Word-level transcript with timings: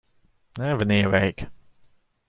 I 0.57 0.63
have 0.65 0.81
an 0.81 0.89
earache 0.89 1.45